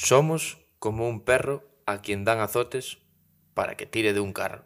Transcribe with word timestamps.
Somos 0.00 0.64
como 0.78 1.08
un 1.08 1.24
perro 1.24 1.68
a 1.84 1.98
quien 1.98 2.24
dan 2.24 2.38
azotes 2.38 2.98
para 3.52 3.76
que 3.76 3.84
tire 3.84 4.12
de 4.12 4.20
un 4.20 4.32
carro. 4.32 4.64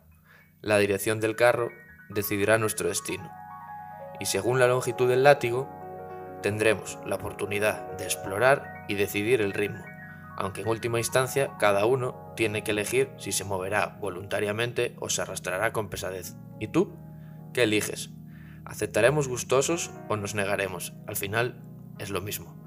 La 0.60 0.76
dirección 0.76 1.20
del 1.20 1.36
carro 1.36 1.70
decidirá 2.10 2.58
nuestro 2.58 2.90
destino. 2.90 3.32
Y 4.20 4.26
según 4.26 4.58
la 4.58 4.66
longitud 4.66 5.08
del 5.08 5.22
látigo, 5.24 5.70
tendremos 6.42 6.98
la 7.06 7.16
oportunidad 7.16 7.92
de 7.92 8.04
explorar 8.04 8.84
y 8.88 8.94
decidir 8.94 9.40
el 9.40 9.54
ritmo, 9.54 9.82
aunque 10.36 10.60
en 10.60 10.68
última 10.68 10.98
instancia 10.98 11.56
cada 11.58 11.86
uno 11.86 12.34
tiene 12.36 12.62
que 12.62 12.72
elegir 12.72 13.10
si 13.16 13.32
se 13.32 13.44
moverá 13.44 13.96
voluntariamente 14.02 14.96
o 15.00 15.08
se 15.08 15.22
arrastrará 15.22 15.72
con 15.72 15.88
pesadez. 15.88 16.36
¿Y 16.60 16.68
tú? 16.68 16.94
¿Qué 17.54 17.62
eliges? 17.62 18.10
¿Aceptaremos 18.66 19.28
gustosos 19.28 19.92
o 20.10 20.16
nos 20.18 20.34
negaremos? 20.34 20.92
Al 21.06 21.16
final 21.16 21.64
es 21.98 22.10
lo 22.10 22.20
mismo. 22.20 22.61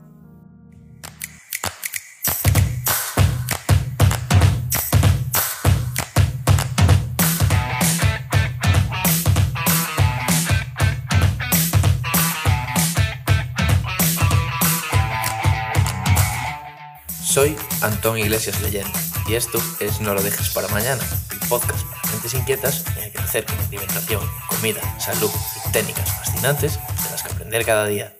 Soy 17.36 17.54
Antón 17.82 18.18
Iglesias 18.18 18.62
Leyenda 18.62 18.98
y 19.28 19.34
esto 19.34 19.58
es 19.82 20.00
No 20.00 20.14
lo 20.14 20.24
dejes 20.24 20.54
para 20.54 20.70
mañana, 20.70 21.04
el 21.34 21.50
podcast 21.50 21.86
para 21.86 22.14
mentes 22.14 22.34
inquietas 22.34 22.86
en 22.96 23.04
el 23.04 23.12
que 23.12 23.18
acercan 23.18 23.60
alimentación, 23.60 24.22
comida, 24.48 24.82
salud 25.02 25.30
y 25.68 25.72
técnicas 25.74 26.10
fascinantes 26.16 26.76
de 26.76 27.10
las 27.12 27.24
que 27.24 27.34
aprender 27.34 27.66
cada 27.66 27.88
día. 27.88 28.16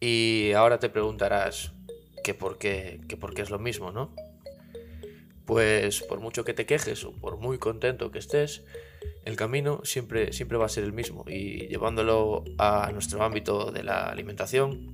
Y 0.00 0.50
ahora 0.56 0.80
te 0.80 0.88
preguntarás 0.88 1.70
que 2.24 2.34
por 2.34 2.58
qué, 2.58 3.00
que 3.08 3.16
por 3.16 3.34
qué 3.34 3.42
es 3.42 3.50
lo 3.50 3.60
mismo, 3.60 3.92
¿no? 3.92 4.12
Pues 5.46 6.02
por 6.02 6.18
mucho 6.18 6.44
que 6.44 6.54
te 6.54 6.66
quejes 6.66 7.04
o 7.04 7.12
por 7.12 7.36
muy 7.36 7.58
contento 7.58 8.10
que 8.10 8.18
estés, 8.18 8.64
el 9.24 9.36
camino 9.36 9.80
siempre, 9.84 10.32
siempre 10.32 10.58
va 10.58 10.66
a 10.66 10.68
ser 10.68 10.82
el 10.82 10.92
mismo 10.92 11.24
y 11.28 11.68
llevándolo 11.68 12.42
a 12.58 12.90
nuestro 12.90 13.22
ámbito 13.22 13.70
de 13.70 13.84
la 13.84 14.06
alimentación, 14.06 14.93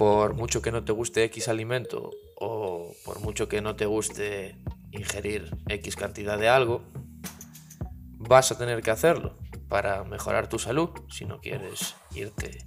por 0.00 0.32
mucho 0.32 0.62
que 0.62 0.72
no 0.72 0.82
te 0.82 0.92
guste 0.92 1.24
X 1.24 1.48
alimento 1.48 2.10
o 2.36 2.94
por 3.04 3.20
mucho 3.20 3.50
que 3.50 3.60
no 3.60 3.76
te 3.76 3.84
guste 3.84 4.56
ingerir 4.92 5.54
X 5.68 5.94
cantidad 5.94 6.38
de 6.38 6.48
algo, 6.48 6.80
vas 8.16 8.50
a 8.50 8.56
tener 8.56 8.80
que 8.80 8.90
hacerlo 8.90 9.36
para 9.68 10.02
mejorar 10.04 10.48
tu 10.48 10.58
salud 10.58 10.88
si 11.10 11.26
no 11.26 11.38
quieres 11.42 11.96
irte 12.14 12.64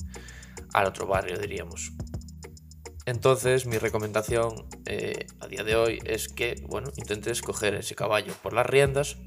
al 0.73 0.85
otro 0.85 1.07
barrio, 1.07 1.39
diríamos. 1.39 1.93
Entonces, 3.07 3.65
mi 3.65 3.79
recomendación 3.79 4.67
eh, 4.85 5.25
a 5.39 5.47
día 5.47 5.63
de 5.63 5.75
hoy 5.75 5.99
es 6.05 6.27
que, 6.27 6.63
bueno, 6.69 6.91
intentes 6.97 7.41
coger 7.41 7.73
ese 7.73 7.95
caballo 7.95 8.35
por 8.43 8.53
las 8.53 8.67
riendas 8.67 9.17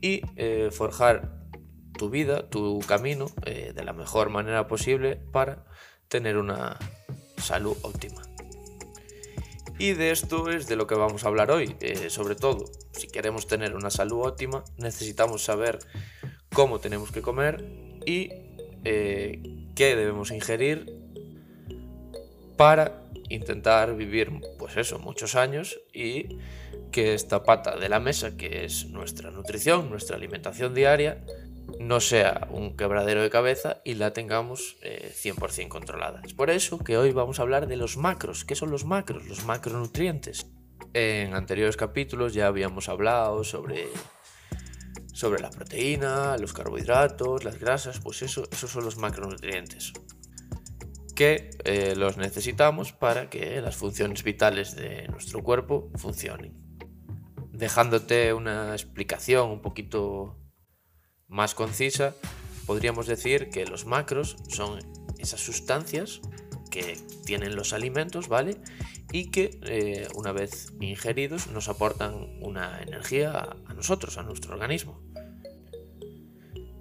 y 0.00 0.22
eh, 0.36 0.70
forjar 0.72 1.44
tu 1.92 2.08
vida, 2.08 2.48
tu 2.48 2.78
camino, 2.88 3.26
eh, 3.44 3.74
de 3.74 3.84
la 3.84 3.92
mejor 3.92 4.30
manera 4.30 4.66
posible 4.66 5.16
para 5.16 5.66
tener 6.08 6.36
una 6.36 6.78
salud 7.36 7.76
óptima. 7.82 8.22
Y 9.78 9.92
de 9.92 10.10
esto 10.10 10.50
es 10.50 10.66
de 10.66 10.74
lo 10.74 10.86
que 10.86 10.96
vamos 10.96 11.24
a 11.24 11.28
hablar 11.28 11.52
hoy. 11.52 11.76
Eh, 11.80 12.10
sobre 12.10 12.34
todo, 12.34 12.64
si 12.92 13.06
queremos 13.06 13.46
tener 13.46 13.76
una 13.76 13.90
salud 13.90 14.26
óptima, 14.26 14.64
necesitamos 14.76 15.44
saber 15.44 15.78
cómo 16.52 16.80
tenemos 16.80 17.12
que 17.12 17.22
comer 17.22 17.64
y 18.04 18.30
eh, 18.84 19.40
qué 19.76 19.94
debemos 19.94 20.32
ingerir 20.32 20.92
para 22.56 23.04
intentar 23.28 23.94
vivir, 23.94 24.32
pues 24.58 24.76
eso, 24.76 24.98
muchos 24.98 25.36
años 25.36 25.80
y 25.92 26.38
que 26.90 27.14
esta 27.14 27.44
pata 27.44 27.76
de 27.76 27.88
la 27.88 28.00
mesa, 28.00 28.36
que 28.36 28.64
es 28.64 28.86
nuestra 28.86 29.30
nutrición, 29.30 29.90
nuestra 29.90 30.16
alimentación 30.16 30.74
diaria, 30.74 31.24
no 31.78 32.00
sea 32.00 32.48
un 32.50 32.76
quebradero 32.76 33.22
de 33.22 33.30
cabeza 33.30 33.80
y 33.84 33.94
la 33.94 34.12
tengamos 34.12 34.76
100% 34.82 35.58
eh, 35.58 35.68
controlada. 35.68 36.22
Es 36.24 36.34
por 36.34 36.50
eso 36.50 36.78
que 36.78 36.96
hoy 36.96 37.12
vamos 37.12 37.38
a 37.38 37.42
hablar 37.42 37.66
de 37.66 37.76
los 37.76 37.96
macros. 37.96 38.44
¿Qué 38.44 38.54
son 38.54 38.70
los 38.70 38.84
macros? 38.84 39.26
Los 39.26 39.44
macronutrientes. 39.44 40.46
En 40.94 41.34
anteriores 41.34 41.76
capítulos 41.76 42.34
ya 42.34 42.46
habíamos 42.46 42.88
hablado 42.88 43.44
sobre, 43.44 43.88
sobre 45.12 45.42
la 45.42 45.50
proteína, 45.50 46.36
los 46.38 46.52
carbohidratos, 46.52 47.44
las 47.44 47.58
grasas, 47.58 48.00
pues 48.00 48.22
eso, 48.22 48.48
esos 48.50 48.70
son 48.70 48.84
los 48.84 48.96
macronutrientes 48.96 49.92
que 51.18 51.50
eh, 51.64 51.94
los 51.96 52.16
necesitamos 52.16 52.92
para 52.92 53.28
que 53.28 53.60
las 53.60 53.74
funciones 53.74 54.22
vitales 54.22 54.76
de 54.76 55.08
nuestro 55.08 55.42
cuerpo 55.42 55.90
funcionen. 55.96 56.54
Dejándote 57.50 58.32
una 58.32 58.70
explicación 58.70 59.50
un 59.50 59.60
poquito 59.60 60.36
más 61.28 61.54
concisa, 61.54 62.14
podríamos 62.66 63.06
decir 63.06 63.50
que 63.50 63.66
los 63.66 63.84
macros 63.86 64.36
son 64.48 64.80
esas 65.18 65.40
sustancias 65.40 66.20
que 66.70 66.98
tienen 67.24 67.56
los 67.56 67.72
alimentos, 67.72 68.28
¿vale? 68.28 68.56
Y 69.12 69.30
que 69.30 69.58
eh, 69.62 70.08
una 70.14 70.32
vez 70.32 70.72
ingeridos 70.80 71.48
nos 71.48 71.68
aportan 71.68 72.14
una 72.42 72.82
energía 72.82 73.56
a, 73.66 73.74
nosotros, 73.74 74.18
a 74.18 74.22
nuestro 74.22 74.54
organismo. 74.54 75.00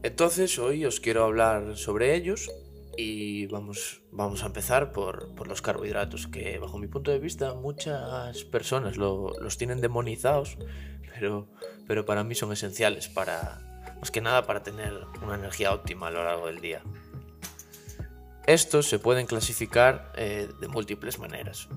Entonces 0.03 0.57
hoy 0.59 0.85
os 0.85 0.99
quiero 0.99 1.23
hablar 1.23 1.75
sobre 1.75 2.15
ellos 2.15 2.49
y 2.97 3.45
vamos, 3.47 4.01
vamos 4.11 4.43
a 4.43 4.47
empezar 4.47 4.91
por, 4.91 5.47
los 5.47 5.61
carbohidratos, 5.61 6.27
que 6.27 6.57
bajo 6.59 6.79
mi 6.79 6.87
punto 6.87 7.11
de 7.11 7.19
vista 7.19 7.53
muchas 7.53 8.43
personas 8.45 8.97
los 8.97 9.57
tienen 9.57 9.81
demonizados, 9.81 10.57
pero, 11.13 11.47
pero 11.87 12.05
para 12.05 12.23
mí 12.23 12.35
son 12.35 12.51
esenciales 12.51 13.07
para, 13.07 13.67
más 13.99 14.11
que 14.11 14.21
nada 14.21 14.45
para 14.45 14.63
tener 14.63 14.93
una 15.21 15.35
energía 15.35 15.73
óptima 15.73 16.07
a 16.07 16.11
lo 16.11 16.23
largo 16.23 16.47
del 16.47 16.61
día. 16.61 16.81
Estos 18.47 18.87
se 18.87 18.97
pueden 18.97 19.27
clasificar 19.27 20.13
eh, 20.15 20.47
de 20.61 20.67
múltiples 20.69 21.19
maneras, 21.19 21.67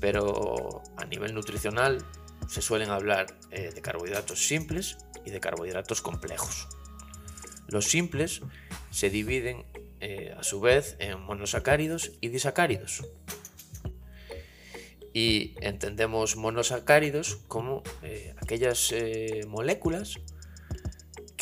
pero 0.00 0.82
a 0.98 1.06
nivel 1.06 1.34
nutricional 1.34 2.04
se 2.46 2.60
suelen 2.60 2.90
hablar 2.90 3.38
eh, 3.50 3.70
de 3.74 3.80
carbohidratos 3.80 4.46
simples 4.46 4.98
y 5.24 5.30
de 5.30 5.40
carbohidratos 5.40 6.02
complejos. 6.02 6.68
Los 7.68 7.86
simples 7.86 8.42
se 8.90 9.08
dividen 9.08 9.64
eh, 10.00 10.34
a 10.38 10.42
su 10.42 10.60
vez 10.60 10.96
en 10.98 11.18
monosacáridos 11.22 12.12
y 12.20 12.28
disacáridos. 12.28 13.06
Y 15.14 15.54
entendemos 15.62 16.36
monosacáridos 16.36 17.36
como 17.48 17.82
aquellas 18.42 18.92
moléculas 19.46 20.18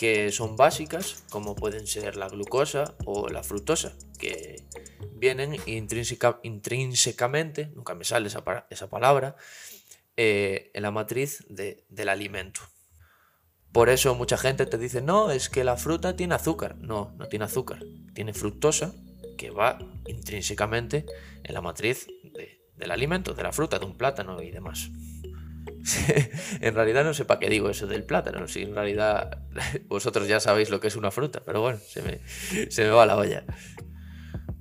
que 0.02 0.32
son 0.32 0.56
básicas, 0.56 1.22
como 1.30 1.54
pueden 1.54 1.86
ser 1.86 2.16
la 2.16 2.26
glucosa 2.26 2.96
o 3.04 3.28
la 3.28 3.44
fructosa, 3.44 3.92
que 4.18 4.64
vienen 5.14 5.56
intrínsecamente, 5.64 7.70
nunca 7.76 7.94
me 7.94 8.02
sale 8.02 8.26
esa, 8.26 8.90
palabra, 8.90 9.36
eh, 10.16 10.72
en 10.74 10.82
la 10.82 10.90
matriz 10.90 11.44
del 11.48 12.08
alimento. 12.08 12.62
Por 13.70 13.90
eso 13.90 14.16
mucha 14.16 14.36
gente 14.36 14.66
te 14.66 14.76
dice, 14.76 15.02
no, 15.02 15.30
es 15.30 15.48
que 15.48 15.62
la 15.62 15.76
fruta 15.76 16.16
tiene 16.16 16.34
azúcar. 16.34 16.78
No, 16.78 17.14
no 17.16 17.28
tiene 17.28 17.44
azúcar, 17.44 17.84
tiene 18.12 18.34
fructosa 18.34 18.96
que 19.38 19.50
va 19.50 19.78
intrínsecamente 20.08 21.06
en 21.44 21.54
la 21.54 21.60
matriz 21.60 22.08
del 22.74 22.90
alimento, 22.90 23.34
de 23.34 23.42
la 23.44 23.52
fruta, 23.52 23.78
de 23.78 23.84
un 23.84 23.96
plátano 23.96 24.42
y 24.42 24.50
demás. 24.50 24.90
en 26.60 26.74
realidad 26.74 27.04
no 27.04 27.14
sé 27.14 27.24
para 27.24 27.40
qué 27.40 27.48
digo 27.48 27.68
eso 27.70 27.86
del 27.86 28.04
plátano, 28.04 28.46
si 28.48 28.62
en 28.62 28.74
realidad 28.74 29.42
vosotros 29.88 30.28
ya 30.28 30.40
sabéis 30.40 30.70
lo 30.70 30.80
que 30.80 30.88
es 30.88 30.96
una 30.96 31.10
fruta, 31.10 31.42
pero 31.44 31.60
bueno, 31.60 31.78
se 31.86 32.02
me, 32.02 32.88
va 32.90 33.06
la 33.06 33.16
olla. 33.16 33.44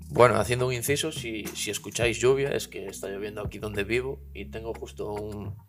Bueno, 0.10 0.36
haciendo 0.36 0.68
un 0.68 0.74
inciso, 0.74 1.12
si, 1.12 1.46
escucháis 1.68 2.20
lluvia 2.20 2.50
es 2.50 2.68
que 2.68 2.88
está 2.88 3.08
lloviendo 3.08 3.42
aquí 3.42 3.60
donde 3.60 3.86
vivo 3.86 4.22
y 4.34 4.46
tengo 4.46 4.74
justo 4.74 5.14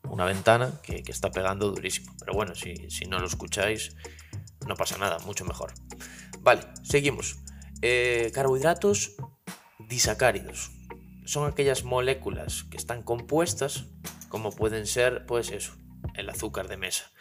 una 0.09 0.25
ventana 0.25 0.81
que, 0.83 1.03
está 1.07 1.31
pegando 1.31 1.71
durísimo. 1.71 2.13
Pero 2.19 2.33
bueno, 2.33 2.55
si, 2.57 2.91
si, 2.91 3.05
no 3.05 3.21
lo 3.21 3.27
escucháis, 3.27 3.95
no 4.67 4.75
pasa 4.75 4.99
nada, 4.99 5.19
mucho 5.21 5.45
mejor. 5.45 5.73
Vale, 6.41 6.63
seguimos. 6.83 7.39
Eh, 7.83 8.33
carbohidratos 8.35 9.15
disacáridos. 9.79 10.73
Son 11.25 11.49
aquellas 11.49 11.85
moléculas 11.85 12.65
que 12.65 12.77
están 12.77 13.05
compuestas 13.05 13.87
como 14.33 14.51
pueden 14.51 14.87
ser, 14.87 15.27
pues 15.27 15.51
eso, 15.51 15.75
el 16.15 16.31
azúcar 16.31 16.67
de 16.67 16.79
mesa. 16.79 17.13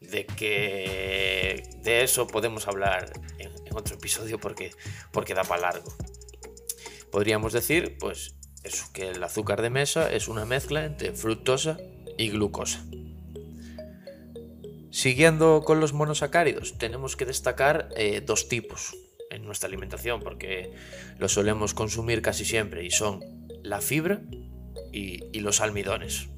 De 0.00 0.24
que 0.24 1.68
de 1.82 2.02
eso 2.02 2.26
podemos 2.26 2.66
hablar 2.66 3.12
en, 3.38 3.52
otro 3.74 3.96
episodio 3.96 4.40
porque, 4.40 4.72
porque 5.12 5.34
da 5.34 5.44
para 5.44 5.60
largo. 5.60 5.94
Podríamos 7.12 7.52
decir, 7.52 7.98
pues, 8.00 8.36
eso, 8.64 8.86
que 8.94 9.10
el 9.10 9.22
azúcar 9.22 9.60
de 9.60 9.68
mesa 9.68 10.10
es 10.10 10.28
una 10.28 10.46
mezcla 10.46 10.86
entre 10.86 11.12
fructosa 11.12 11.76
y 12.16 12.30
glucosa. 12.30 12.82
Siguiendo 14.90 15.62
con 15.62 15.78
los 15.78 15.92
monosacáridos, 15.92 16.78
tenemos 16.78 17.16
que 17.16 17.26
destacar 17.26 17.90
eh, 17.96 18.22
dos 18.24 18.48
tipos 18.48 18.96
en 19.30 19.44
nuestra 19.44 19.68
alimentación 19.68 20.20
porque 20.20 20.72
los 21.18 21.32
solemos 21.32 21.74
consumir 21.74 22.22
casi 22.22 22.46
siempre 22.46 22.82
y 22.82 22.90
son 22.90 23.20
la 23.62 23.82
fibra 23.82 24.22
y, 24.90 25.38
los 25.40 25.60
almidones. 25.60 26.30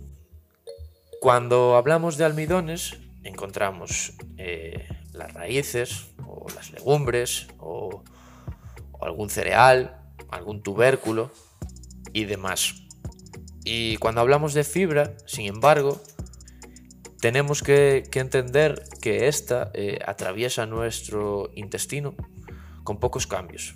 Cuando 1.21 1.77
hablamos 1.77 2.17
de 2.17 2.25
almidones, 2.25 2.97
encontramos 3.25 4.13
eh, 4.37 4.87
las 5.13 5.35
raíces 5.35 6.07
o 6.25 6.47
las 6.55 6.71
legumbres 6.71 7.49
o, 7.59 8.05
algún 9.01 9.29
cereal, 9.29 10.01
algún 10.31 10.63
tubérculo 10.63 11.33
y 12.13 12.25
demás. 12.25 12.87
Y 13.65 13.97
cuando 13.97 14.21
hablamos 14.21 14.55
de 14.55 14.63
fibra, 14.63 15.17
sin 15.27 15.47
embargo, 15.47 16.01
tenemos 17.21 17.65
que, 17.65 18.09
entender 18.15 18.85
que 19.01 19.27
esta 19.27 19.73
eh, 19.75 19.99
atraviesa 20.07 20.67
nuestro 20.67 21.51
intestino 21.57 22.15
con 22.85 23.01
pocos 23.01 23.27
cambios. 23.27 23.75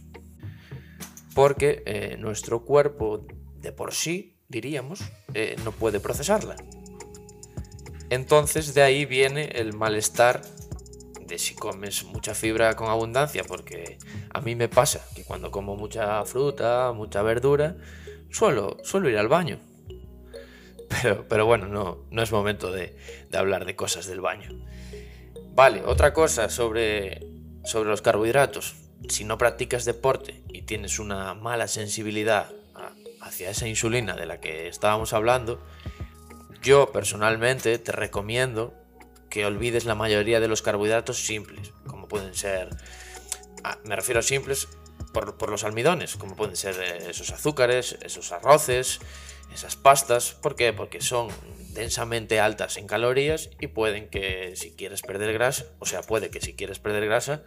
Porque 1.34 1.82
eh, 1.86 2.16
nuestro 2.20 2.64
cuerpo 2.64 3.26
de 3.58 3.72
por 3.72 3.94
sí, 3.94 4.38
diríamos, 4.48 5.00
no 5.64 5.72
puede 5.72 5.98
procesarla. 5.98 6.54
Entonces 8.12 8.74
de 8.74 8.82
ahí 8.82 9.06
viene 9.06 9.52
el 9.54 9.72
malestar 9.72 10.42
de 11.26 11.38
si 11.38 11.54
comes 11.54 12.04
mucha 12.04 12.34
fibra 12.34 12.76
con 12.76 12.90
abundancia, 12.90 13.42
porque 13.42 13.96
a 14.34 14.42
mí 14.42 14.54
me 14.54 14.68
pasa 14.68 15.02
que 15.14 15.24
cuando 15.24 15.50
como 15.50 15.76
mucha 15.76 16.22
fruta, 16.26 16.92
mucha 16.92 17.22
verdura, 17.22 17.74
suelo, 18.30 18.76
suelo 18.84 19.08
ir 19.08 19.16
al 19.16 19.28
baño. 19.28 19.60
Pero, 20.90 21.26
pero 21.26 21.46
bueno, 21.46 21.68
no, 21.68 22.04
no 22.10 22.22
es 22.22 22.30
momento 22.32 22.70
de, 22.70 22.94
hablar 23.32 23.64
de 23.64 23.76
cosas 23.76 24.06
del 24.06 24.20
baño. 24.20 24.50
Vale, 25.54 25.82
otra 25.86 26.12
cosa 26.12 26.50
sobre, 26.50 27.26
sobre 27.64 27.88
los 27.88 28.02
carbohidratos. 28.02 28.74
Si 29.08 29.24
no 29.24 29.38
practicas 29.38 29.86
deporte 29.86 30.42
y 30.50 30.60
tienes 30.62 30.98
una 30.98 31.32
mala 31.32 31.66
sensibilidad 31.66 32.52
hacia 33.22 33.48
esa 33.48 33.66
insulina 33.68 34.16
de 34.16 34.26
la 34.26 34.38
que 34.38 34.68
estábamos 34.68 35.14
hablando, 35.14 35.62
yo 36.62 36.92
personalmente 36.92 37.78
te 37.78 37.92
recomiendo 37.92 38.74
que 39.28 39.46
olvides 39.46 39.84
la 39.84 39.94
mayoría 39.94 40.40
de 40.40 40.48
los 40.48 40.62
carbohidratos 40.62 41.24
simples, 41.24 41.72
como 41.86 42.06
pueden 42.06 42.34
ser, 42.34 42.68
ah, 43.64 43.78
me 43.84 43.96
refiero 43.96 44.20
a 44.20 44.22
simples 44.22 44.68
por, 45.12 45.50
los 45.50 45.64
almidones, 45.64 46.16
como 46.16 46.36
pueden 46.36 46.56
ser 46.56 46.76
eh, 46.80 47.10
esos 47.10 47.30
azúcares, 47.30 47.96
esos 48.02 48.32
arroces, 48.32 49.00
esas 49.52 49.76
pastas. 49.76 50.32
¿Por 50.32 50.54
qué? 50.54 50.72
Porque 50.72 51.00
son 51.00 51.28
densamente 51.70 52.40
altas 52.40 52.76
en 52.76 52.86
calorías 52.86 53.50
y 53.60 53.68
pueden 53.68 54.10
que 54.10 54.54
si 54.56 54.72
quieres 54.72 55.02
perder 55.02 55.32
grasa, 55.32 55.64
o 55.78 55.86
sea, 55.86 56.02
puede 56.02 56.30
que 56.30 56.40
si 56.40 56.54
quieres 56.54 56.78
perder 56.78 57.06
grasa, 57.06 57.42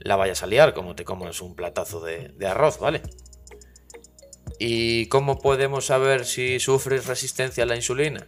la 0.00 0.16
vayas 0.16 0.42
a 0.42 0.46
liar 0.46 0.72
como 0.72 0.94
te 0.94 1.04
comas 1.04 1.40
un 1.40 1.54
platazo 1.54 2.00
de, 2.00 2.28
de 2.28 2.46
arroz, 2.46 2.78
¿vale? 2.78 3.02
¿Y 4.58 5.06
cómo 5.08 5.38
podemos 5.38 5.86
saber 5.86 6.24
si 6.24 6.60
sufres 6.60 7.06
resistencia 7.06 7.64
a 7.64 7.66
la 7.66 7.76
insulina? 7.76 8.26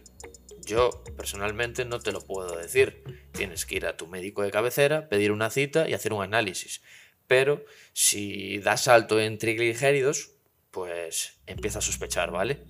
Yo 0.69 1.03
personalmente 1.17 1.83
no 1.83 1.99
te 1.99 2.11
lo 2.11 2.21
puedo 2.21 2.55
decir. 2.55 3.03
Tienes 3.31 3.65
que 3.65 3.77
ir 3.77 3.87
a 3.87 3.97
tu 3.97 4.05
médico 4.05 4.43
de 4.43 4.51
cabecera, 4.51 5.09
pedir 5.09 5.31
una 5.31 5.49
cita 5.49 5.89
y 5.89 5.95
hacer 5.95 6.13
un 6.13 6.21
análisis. 6.21 6.83
Pero 7.25 7.65
si 7.93 8.59
das 8.59 8.87
alto 8.87 9.19
en 9.19 9.39
triglicéridos, 9.39 10.35
pues 10.69 11.39
empieza 11.47 11.79
a 11.79 11.81
sospechar, 11.81 12.29
¿vale? 12.29 12.65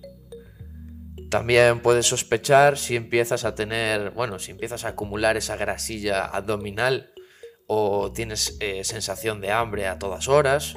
También 1.30 1.80
puedes 1.80 2.06
sospechar 2.06 2.78
si 2.78 2.96
empiezas 2.96 3.44
a 3.44 3.54
tener, 3.54 4.12
bueno, 4.12 4.38
si 4.38 4.50
empiezas 4.50 4.86
a 4.86 4.88
acumular 4.88 5.36
esa 5.36 5.56
grasilla 5.56 6.24
abdominal 6.24 7.12
o 7.66 8.12
tienes 8.12 8.56
eh, 8.60 8.82
sensación 8.82 9.42
de 9.42 9.52
hambre 9.52 9.86
a 9.86 9.98
todas 9.98 10.26
horas, 10.26 10.74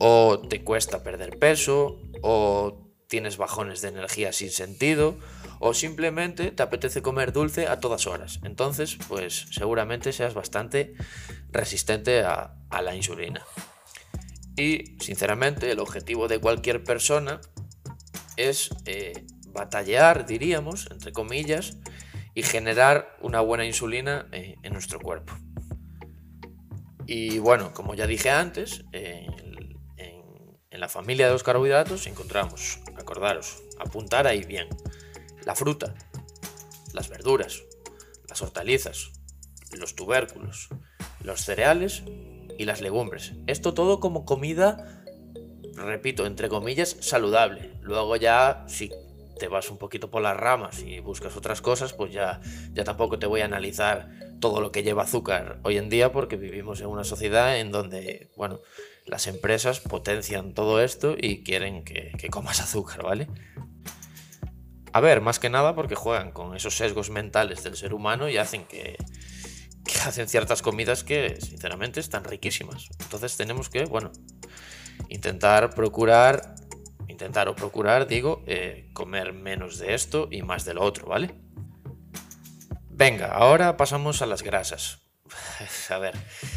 o 0.00 0.42
te 0.48 0.64
cuesta 0.64 1.04
perder 1.04 1.38
peso, 1.38 2.02
o 2.22 2.85
tienes 3.08 3.36
bajones 3.36 3.82
de 3.82 3.88
energía 3.88 4.32
sin 4.32 4.50
sentido, 4.50 5.18
o 5.58 5.74
simplemente 5.74 6.50
te 6.50 6.62
apetece 6.62 7.02
comer 7.02 7.32
dulce 7.32 7.66
a 7.68 7.80
todas 7.80 8.06
horas. 8.06 8.40
Entonces, 8.44 8.98
pues 9.08 9.46
seguramente 9.50 10.12
seas 10.12 10.34
bastante 10.34 10.94
resistente 11.50 12.22
a, 12.22 12.52
la 12.82 12.94
insulina. 12.94 13.42
Y 14.56 14.96
sinceramente 15.00 15.70
el 15.70 15.78
objetivo 15.78 16.28
de 16.28 16.38
cualquier 16.38 16.84
persona 16.84 17.40
es 18.36 18.70
eh, 18.84 19.24
batallar, 19.48 20.26
diríamos, 20.26 20.88
entre 20.90 21.12
comillas, 21.12 21.78
y 22.34 22.42
generar 22.42 23.16
una 23.22 23.40
buena 23.40 23.64
insulina 23.64 24.26
eh, 24.32 24.56
en 24.62 24.72
nuestro 24.74 25.00
cuerpo. 25.00 25.32
Y 27.06 27.38
bueno, 27.38 27.72
como 27.72 27.94
ya 27.94 28.06
dije 28.06 28.30
antes, 28.30 28.84
en, 30.70 30.80
la 30.80 30.88
familia 30.88 31.26
de 31.26 31.32
los 31.32 31.42
carbohidratos 31.42 32.06
encontramos, 32.06 32.80
acordaros, 32.96 33.62
apuntar 33.78 34.26
ahí 34.26 34.44
bien, 34.44 34.68
la 35.44 35.54
fruta, 35.54 35.94
las 36.92 37.08
verduras, 37.08 37.62
las 38.28 38.42
hortalizas, 38.42 39.12
los 39.72 39.94
tubérculos, 39.94 40.68
los 41.22 41.40
cereales 41.40 42.02
y 42.58 42.64
las 42.64 42.80
legumbres. 42.80 43.32
Esto 43.46 43.74
todo 43.74 44.00
como 44.00 44.24
comida, 44.24 45.04
repito, 45.74 46.26
entre 46.26 46.48
comillas, 46.48 46.96
saludable. 47.00 47.72
Luego 47.82 48.16
ya, 48.16 48.64
si 48.68 48.90
te 49.38 49.48
vas 49.48 49.70
un 49.70 49.78
poquito 49.78 50.10
por 50.10 50.22
las 50.22 50.36
ramas 50.36 50.80
y 50.80 51.00
buscas 51.00 51.36
otras 51.36 51.60
cosas, 51.60 51.92
pues 51.92 52.12
ya, 52.12 52.40
ya 52.72 52.84
tampoco 52.84 53.18
te 53.18 53.26
voy 53.26 53.42
a 53.42 53.44
analizar 53.44 54.10
todo 54.40 54.60
lo 54.60 54.72
que 54.72 54.82
lleva 54.82 55.02
azúcar 55.02 55.60
hoy 55.62 55.76
en 55.76 55.88
día 55.88 56.12
porque 56.12 56.36
vivimos 56.36 56.80
en 56.80 56.86
una 56.86 57.04
sociedad 57.04 57.58
en 57.58 57.70
donde, 57.70 58.30
bueno, 58.36 58.60
las 59.06 59.26
empresas 59.28 59.80
potencian 59.80 60.52
todo 60.52 60.82
esto 60.82 61.14
y 61.16 61.42
quieren 61.42 61.84
que, 61.84 62.28
comas 62.30 62.60
azúcar, 62.60 63.02
¿vale? 63.04 63.28
A 64.92 65.00
ver, 65.00 65.20
más 65.20 65.38
que 65.38 65.48
nada 65.48 65.74
porque 65.74 65.94
juegan 65.94 66.32
con 66.32 66.56
esos 66.56 66.76
sesgos 66.76 67.10
mentales 67.10 67.62
del 67.62 67.76
ser 67.76 67.94
humano 67.94 68.28
y 68.28 68.36
hacen 68.36 68.64
que, 68.64 68.96
hacen 70.06 70.28
ciertas 70.28 70.62
comidas 70.62 71.04
que 71.04 71.38
sinceramente 71.40 72.00
están 72.00 72.24
riquísimas. 72.24 72.88
Entonces 73.00 73.36
tenemos 73.36 73.68
que, 73.70 73.84
bueno, 73.84 74.10
intentar 75.08 75.74
procurar, 75.74 76.56
intentar 77.08 77.48
o 77.48 77.54
procurar, 77.54 78.06
digo, 78.08 78.42
eh, 78.46 78.90
comer 78.92 79.32
menos 79.32 79.78
de 79.78 79.94
esto 79.94 80.28
y 80.30 80.42
más 80.42 80.64
de 80.64 80.74
lo 80.74 80.82
otro, 80.82 81.06
¿vale? 81.06 81.34
Venga, 82.88 83.26
ahora 83.26 83.76
pasamos 83.76 84.22
a 84.22 84.26
las 84.26 84.42
grasas. 84.42 85.05
A 85.90 85.98
ver, 85.98 86.14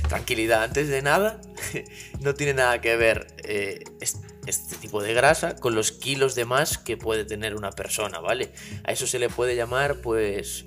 tranquilidad, 0.07 0.63
antes 0.63 0.87
de 0.87 1.01
nada, 1.01 1.41
no 2.21 2.33
tiene 2.33 2.53
nada 2.53 2.81
que 2.81 2.95
ver 2.95 3.27
eh, 3.43 3.83
este 3.99 4.75
tipo 4.77 5.01
de 5.01 5.13
grasa 5.13 5.55
con 5.55 5.75
los 5.75 5.91
kilos 5.91 6.35
de 6.35 6.45
más 6.45 6.77
que 6.77 6.97
puede 6.97 7.25
tener 7.25 7.55
una 7.55 7.71
persona, 7.71 8.19
¿vale? 8.19 8.51
A 8.83 8.91
eso 8.91 9.07
se 9.07 9.19
le 9.19 9.29
puede 9.29 9.55
llamar, 9.55 10.01
pues, 10.01 10.65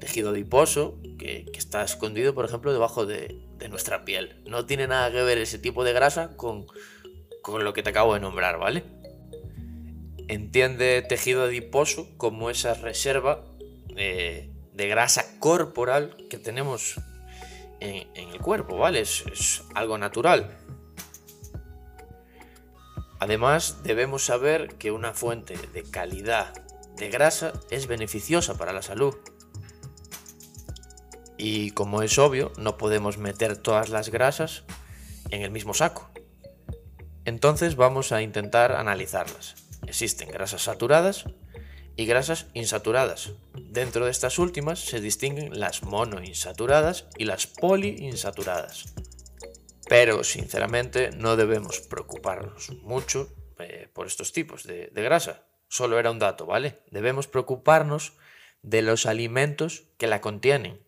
tejido 0.00 0.30
adiposo, 0.30 0.98
que, 1.18 1.46
está 1.54 1.82
escondido, 1.82 2.34
por 2.34 2.44
ejemplo, 2.44 2.72
debajo 2.72 3.06
de, 3.06 3.40
nuestra 3.70 4.04
piel. 4.04 4.42
No 4.44 4.66
tiene 4.66 4.88
nada 4.88 5.12
que 5.12 5.22
ver 5.22 5.38
ese 5.38 5.56
tipo 5.56 5.84
de 5.84 5.92
grasa 5.92 6.36
con, 6.36 6.66
con 7.42 7.62
lo 7.62 7.72
que 7.72 7.84
te 7.84 7.90
acabo 7.90 8.12
de 8.14 8.18
nombrar, 8.18 8.58
¿vale? 8.58 8.82
Entiende 10.26 11.00
tejido 11.02 11.44
adiposo 11.44 12.08
como 12.16 12.50
esa 12.50 12.74
reserva 12.74 13.44
de, 13.94 14.50
de 14.72 14.88
grasa 14.88 15.38
corporal 15.38 16.16
que 16.28 16.38
tenemos 16.38 16.96
en, 17.82 18.28
el 18.28 18.38
cuerpo, 18.38 18.78
¿vale? 18.78 19.00
es 19.00 19.62
algo 19.74 19.98
natural. 19.98 20.56
Además, 23.18 23.82
debemos 23.84 24.24
saber 24.24 24.74
que 24.78 24.90
una 24.90 25.12
fuente 25.12 25.56
de 25.72 25.84
calidad 25.84 26.54
de 26.96 27.08
grasa 27.08 27.52
es 27.70 27.86
beneficiosa 27.86 28.58
para 28.58 28.72
la 28.72 28.82
salud. 28.82 29.14
Y 31.38 31.70
como 31.70 32.02
es 32.02 32.18
obvio, 32.18 32.52
no 32.56 32.76
podemos 32.76 33.18
meter 33.18 33.56
todas 33.56 33.90
las 33.90 34.08
grasas 34.10 34.64
en 35.30 35.42
el 35.42 35.50
mismo 35.50 35.72
saco. 35.74 36.10
Entonces 37.24 37.76
vamos 37.76 38.10
a 38.12 38.22
intentar 38.22 38.72
analizarlas. 38.72 39.54
Existen 39.86 40.28
grasas 40.30 40.62
saturadas 40.62 41.26
y 41.96 42.06
grasas 42.06 42.46
insaturadas. 42.54 43.32
Dentro 43.54 44.04
de 44.04 44.10
estas 44.10 44.38
últimas 44.38 44.80
se 44.80 45.00
distinguen 45.00 45.58
las 45.58 45.82
monoinsaturadas 45.82 47.06
y 47.18 47.24
las 47.24 47.46
poliinsaturadas. 47.46 48.94
Pero 49.88 50.24
sinceramente 50.24 51.10
no 51.10 51.36
debemos 51.36 51.80
preocuparnos 51.80 52.70
mucho 52.82 53.32
eh, 53.58 53.88
por 53.92 54.06
estos 54.06 54.32
tipos 54.32 54.64
de, 54.64 54.88
de 54.88 55.02
grasa. 55.02 55.44
Solo 55.68 55.98
era 55.98 56.10
un 56.10 56.18
dato, 56.18 56.46
¿vale? 56.46 56.80
Debemos 56.90 57.26
preocuparnos 57.26 58.14
de 58.62 58.82
los 58.82 59.06
alimentos 59.06 59.84
que 59.98 60.06
la 60.06 60.20
contienen. 60.20 60.80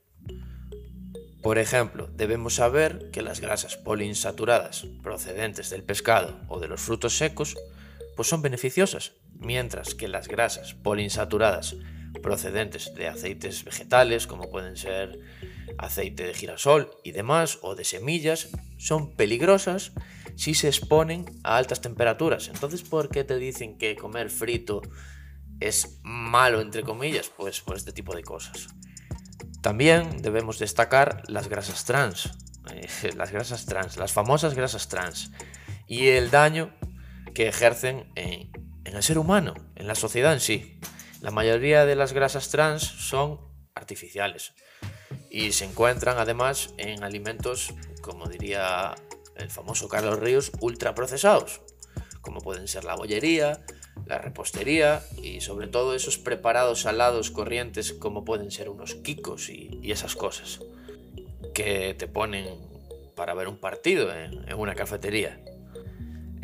Por 1.42 1.58
ejemplo, 1.58 2.08
debemos 2.10 2.54
saber 2.54 3.10
que 3.10 3.20
las 3.20 3.40
grasas 3.40 3.76
poliinsaturadas 3.76 4.86
procedentes 5.02 5.68
del 5.68 5.82
pescado 5.82 6.40
o 6.48 6.58
de 6.58 6.68
los 6.68 6.80
frutos 6.80 7.18
secos 7.18 7.54
pues 8.16 8.28
son 8.28 8.42
beneficiosas, 8.42 9.12
mientras 9.32 9.94
que 9.94 10.08
las 10.08 10.28
grasas 10.28 10.74
poliinsaturadas 10.74 11.76
procedentes 12.22 12.94
de 12.94 13.08
aceites 13.08 13.64
vegetales, 13.64 14.26
como 14.26 14.50
pueden 14.50 14.76
ser 14.76 15.18
aceite 15.78 16.24
de 16.24 16.34
girasol 16.34 16.90
y 17.02 17.12
demás, 17.12 17.58
o 17.62 17.74
de 17.74 17.84
semillas, 17.84 18.50
son 18.78 19.14
peligrosas 19.16 19.92
si 20.36 20.54
se 20.54 20.68
exponen 20.68 21.26
a 21.42 21.56
altas 21.56 21.80
temperaturas. 21.80 22.48
Entonces, 22.48 22.82
¿por 22.82 23.08
qué 23.08 23.24
te 23.24 23.38
dicen 23.38 23.78
que 23.78 23.96
comer 23.96 24.30
frito 24.30 24.82
es 25.60 26.00
malo, 26.02 26.60
entre 26.60 26.82
comillas? 26.82 27.30
Pues 27.36 27.60
por 27.60 27.76
este 27.76 27.92
tipo 27.92 28.14
de 28.14 28.22
cosas. 28.22 28.68
También 29.60 30.20
debemos 30.20 30.58
destacar 30.58 31.22
las 31.28 31.48
grasas 31.48 31.84
trans, 31.84 32.30
eh, 32.72 33.12
las 33.16 33.32
grasas 33.32 33.66
trans, 33.66 33.96
las 33.96 34.12
famosas 34.12 34.54
grasas 34.54 34.88
trans, 34.88 35.30
y 35.86 36.08
el 36.08 36.30
daño 36.30 36.74
que 37.34 37.48
ejercen 37.48 38.10
en, 38.14 38.50
el 38.84 39.02
ser 39.02 39.18
humano, 39.18 39.54
en 39.74 39.86
la 39.86 39.94
sociedad 39.94 40.32
en 40.32 40.40
sí. 40.40 40.78
La 41.20 41.30
mayoría 41.30 41.84
de 41.84 41.96
las 41.96 42.12
grasas 42.12 42.50
trans 42.50 42.82
son 42.82 43.40
artificiales 43.74 44.52
y 45.30 45.52
se 45.52 45.64
encuentran 45.64 46.18
además 46.18 46.74
en 46.76 47.02
alimentos, 47.02 47.74
como 48.00 48.26
diría 48.26 48.94
el 49.36 49.50
famoso 49.50 49.88
Carlos 49.88 50.20
Ríos, 50.20 50.52
ultraprocesados, 50.60 51.62
como 52.20 52.40
pueden 52.40 52.68
ser 52.68 52.84
la 52.84 52.94
bollería, 52.94 53.64
la 54.06 54.18
repostería 54.18 55.02
y 55.20 55.40
sobre 55.40 55.66
todo 55.66 55.94
esos 55.94 56.18
preparados 56.18 56.82
salados 56.82 57.30
corrientes 57.30 57.92
como 57.92 58.24
pueden 58.24 58.50
ser 58.50 58.68
unos 58.68 58.94
kikos 58.96 59.48
y, 59.48 59.80
esas 59.90 60.16
cosas 60.16 60.60
que 61.54 61.94
te 61.94 62.08
ponen 62.08 62.46
para 63.14 63.34
ver 63.34 63.48
un 63.48 63.58
partido 63.58 64.12
en, 64.12 64.52
una 64.54 64.74
cafetería. 64.74 65.40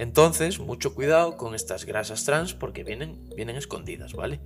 Entonces, 0.00 0.58
mucho 0.60 0.94
cuidado 0.94 1.36
con 1.36 1.54
estas 1.54 1.84
grasas 1.84 2.24
trans 2.24 2.54
porque 2.54 2.84
vienen, 2.84 3.28
vienen 3.36 3.56
escondidas, 3.56 4.14
¿vale? 4.14 4.40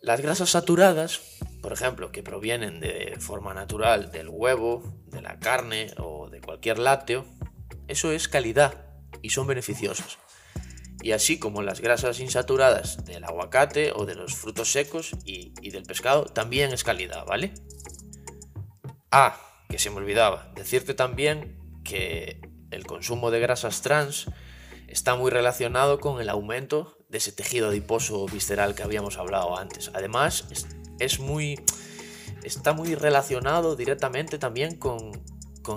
Las 0.00 0.20
grasas 0.20 0.50
saturadas, 0.50 1.20
por 1.62 1.72
ejemplo, 1.72 2.12
que 2.12 2.22
provienen 2.22 2.78
de 2.78 3.16
forma 3.18 3.54
natural 3.54 4.12
del 4.12 4.28
huevo, 4.28 4.84
de 5.06 5.20
la 5.20 5.40
carne 5.40 5.90
o 5.98 6.30
de 6.30 6.40
cualquier 6.40 6.78
lácteo, 6.78 7.26
eso 7.88 8.12
es 8.12 8.28
calidad 8.28 8.86
y 9.20 9.30
son 9.30 9.48
beneficiosas. 9.48 10.16
Y 11.02 11.10
así 11.10 11.40
como 11.40 11.62
las 11.62 11.80
grasas 11.80 12.20
insaturadas 12.20 13.04
del 13.04 13.24
aguacate 13.24 13.90
o 13.96 14.06
de 14.06 14.14
los 14.14 14.36
frutos 14.36 14.70
secos 14.70 15.10
y, 15.24 15.70
del 15.70 15.82
pescado, 15.82 16.26
también 16.26 16.72
es 16.72 16.84
calidad, 16.84 17.26
¿vale? 17.26 17.52
Ah, 19.10 19.40
que 19.68 19.80
se 19.80 19.90
me 19.90 19.96
olvidaba, 19.96 20.52
decirte 20.54 20.94
también 20.94 21.58
que 21.82 22.45
el 22.70 22.86
consumo 22.86 23.30
de 23.30 23.40
grasas 23.40 23.82
trans 23.82 24.26
está 24.88 25.14
muy 25.16 25.30
relacionado 25.30 26.00
con 26.00 26.20
el 26.20 26.28
aumento 26.28 26.96
de 27.08 27.18
ese 27.18 27.32
tejido 27.32 27.68
adiposo 27.68 28.26
visceral 28.26 28.74
que 28.74 28.82
habíamos 28.82 29.18
hablado 29.18 29.56
antes. 29.56 29.90
Además, 29.94 30.46
es, 30.98 31.18
muy, 31.20 31.60
está 32.42 32.72
muy 32.72 32.94
relacionado 32.94 33.76
directamente 33.76 34.38
también 34.38 34.76
con, 34.76 35.12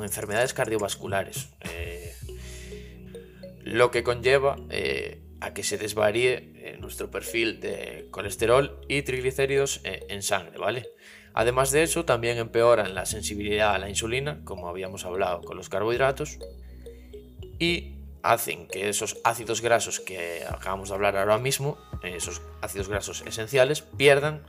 enfermedades 0.03 0.53
cardiovasculares. 0.53 1.49
Eh, 1.61 2.13
lo 3.63 3.89
que 3.89 4.03
conlleva 4.03 4.55
eh, 4.69 5.23
a 5.41 5.53
que 5.53 5.63
se 5.63 5.79
desvaríe 5.79 6.53
eh, 6.55 6.77
nuestro 6.79 7.09
perfil 7.09 7.59
de 7.59 8.07
colesterol 8.11 8.79
y 8.87 9.01
triglicéridos 9.01 9.81
en 9.83 10.21
sangre, 10.21 10.59
¿vale? 10.59 10.87
Además 11.33 11.71
de 11.71 11.83
eso, 11.83 12.05
también 12.05 12.37
empeoran 12.37 12.93
la 12.93 13.05
sensibilidad 13.05 13.73
a 13.73 13.79
la 13.79 13.89
insulina, 13.89 14.41
como 14.43 14.67
habíamos 14.67 15.05
hablado 15.05 15.41
con 15.41 15.57
los 15.57 15.69
carbohidratos, 15.69 16.37
y 17.59 17.95
hacen 18.23 18.67
que 18.67 18.89
esos 18.89 19.17
ácidos 19.23 19.61
grasos 19.61 19.99
que 19.99 20.45
acabamos 20.49 20.89
de 20.89 20.95
hablar 20.95 21.17
ahora 21.17 21.37
mismo, 21.37 21.77
esos 22.03 22.41
ácidos 22.61 22.89
grasos 22.89 23.21
esenciales, 23.25 23.81
pierdan 23.81 24.43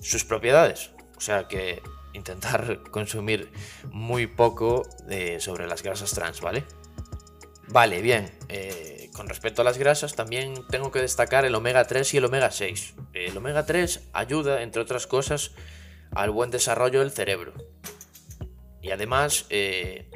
sus 0.00 0.24
propiedades. 0.24 0.90
O 1.16 1.20
sea 1.20 1.46
que 1.48 1.82
intentar 2.12 2.82
consumir 2.90 3.50
muy 3.90 4.26
poco 4.26 4.82
sobre 5.38 5.66
las 5.66 5.82
grasas 5.82 6.12
trans, 6.12 6.40
¿vale? 6.40 6.64
Vale, 7.68 8.02
bien. 8.02 8.30
Eh, 8.48 9.10
con 9.14 9.28
respecto 9.28 9.62
a 9.62 9.64
las 9.64 9.78
grasas, 9.78 10.14
también 10.14 10.54
tengo 10.68 10.90
que 10.90 11.00
destacar 11.00 11.44
el 11.44 11.54
omega 11.54 11.84
3 11.86 12.14
y 12.14 12.16
el 12.18 12.24
omega 12.24 12.50
6. 12.50 12.94
El 13.12 13.36
omega 13.36 13.64
3 13.64 14.10
ayuda, 14.12 14.62
entre 14.62 14.82
otras 14.82 15.06
cosas, 15.06 15.52
al 16.12 16.30
buen 16.30 16.50
desarrollo 16.50 17.00
del 17.00 17.10
cerebro. 17.10 17.54
Y 18.82 18.90
además 18.90 19.46
eh, 19.48 20.10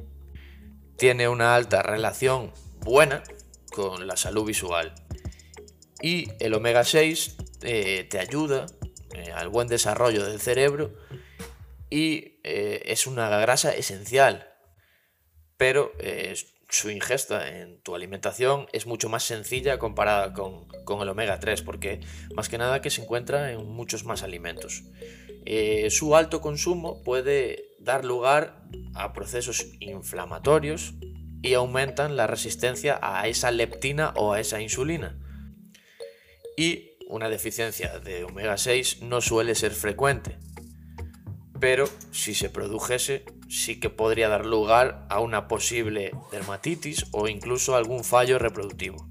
tiene 0.99 1.29
una 1.29 1.55
alta 1.55 1.81
relación 1.81 2.53
buena 2.81 3.23
con 3.71 4.07
la 4.07 4.17
salud 4.17 4.45
visual. 4.45 4.93
Y 6.03 6.29
el 6.41 6.55
omega 6.55 6.85
6 6.85 7.37
eh, 7.63 8.07
te 8.11 8.19
ayuda 8.19 8.67
eh, 9.15 9.31
al 9.33 9.49
buen 9.49 9.69
desarrollo 9.69 10.27
del 10.27 10.41
cerebro 10.41 10.93
y 11.89 12.41
eh, 12.43 12.83
es 12.87 13.07
una 13.07 13.29
grasa 13.39 13.75
esencial. 13.75 14.53
Pero 15.57 15.93
su 16.69 16.91
ingesta 16.91 17.49
en 17.59 17.81
tu 17.83 17.97
alimentación 17.97 18.69
es 18.73 18.87
mucho 18.87 19.09
más 19.09 19.25
sencilla 19.25 19.79
comparada 19.79 20.33
con, 20.33 20.69
con, 20.85 21.01
el 21.01 21.09
omega 21.09 21.41
3 21.41 21.63
porque 21.63 22.01
más 22.35 22.49
que 22.49 22.59
nada 22.59 22.81
que 22.81 22.91
se 22.91 23.03
encuentra 23.03 23.51
en 23.51 23.67
muchos 23.67 24.05
más 24.05 24.23
alimentos. 24.23 24.85
su 25.91 26.15
alto 26.15 26.41
consumo 26.41 27.03
puede 27.03 27.68
dar 27.79 28.05
lugar 28.05 28.65
a 28.95 29.13
procesos 29.13 29.67
inflamatorios 29.81 30.95
y 31.43 31.55
aumentan 31.55 32.17
la 32.17 32.27
resistencia 32.27 32.99
a 33.03 33.29
esa 33.29 33.51
leptina 33.51 34.13
o 34.17 34.33
a 34.33 34.41
esa 34.41 34.61
insulina. 34.61 35.19
Y 36.57 36.91
una 37.09 37.29
deficiencia 37.29 37.99
de 38.01 38.25
omega 38.25 38.57
6 38.57 39.03
no 39.03 39.21
suele 39.21 39.55
ser 39.55 39.73
frecuente, 39.73 40.39
pero 41.61 41.89
si 42.11 42.35
se 42.35 42.51
produjese 42.51 43.25
sí 43.49 43.81
que 43.81 43.91
podría 43.91 44.29
dar 44.29 44.45
lugar 44.45 45.07
a 45.09 45.21
una 45.21 45.49
posible 45.49 46.13
dermatitis 46.31 47.07
o 47.13 47.29
incluso 47.29 47.77
algún 47.77 48.05
fallo 48.05 48.39
reproductivo. 48.39 49.09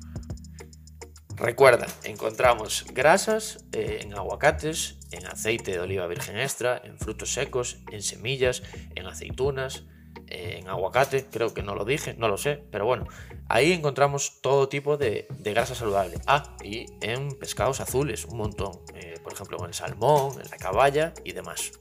Recuerda, 1.38 1.86
encontramos 2.04 2.86
grasas 2.94 3.64
eh, 3.72 4.00
en 4.02 4.14
aguacates, 4.16 4.98
en 5.12 5.28
aceite 5.28 5.72
de 5.72 5.80
oliva 5.80 6.08
virgen 6.08 6.38
extra, 6.40 6.82
en 6.84 6.98
frutos 6.98 7.32
secos, 7.32 7.78
en 7.92 8.02
semillas, 8.02 8.64
en 8.96 9.06
aceitunas, 9.06 9.84
en 10.30 10.68
aguacate, 10.68 11.26
creo 11.26 11.54
que 11.54 11.64
no 11.64 11.76
lo 11.76 11.86
dije, 11.86 12.16
no 12.16 12.28
lo 12.28 12.38
sé, 12.38 12.64
pero 12.72 12.86
bueno, 12.86 13.08
ahí 13.48 13.72
encontramos 13.72 14.42
todo 14.42 14.68
tipo 14.68 14.98
de, 14.98 15.28
grasa 15.40 15.76
saludable. 15.76 16.18
Ah, 16.26 16.58
y 16.64 16.88
en 17.02 17.38
pescados 17.38 17.82
azules, 17.82 18.26
un 18.26 18.38
montón, 18.38 18.80
eh, 18.96 19.20
por 19.24 19.34
ejemplo, 19.34 19.58
en 19.60 19.66
el 19.66 19.74
salmón, 19.74 20.42
en 20.42 20.50
la 20.50 20.58
caballa 20.58 21.14
y 21.24 21.34
demás. 21.34 21.72